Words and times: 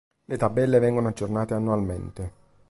Le 0.25 0.35
tabelle 0.35 0.79
vengono 0.79 1.09
aggiornate 1.09 1.53
annualmente. 1.53 2.31